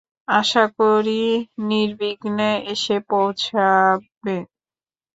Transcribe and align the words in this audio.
আশা 0.33 0.63
করি 0.77 1.21
নির্বিঘ্নে 1.69 2.51
এসে 2.73 2.97
পৌঁছবে। 3.09 4.35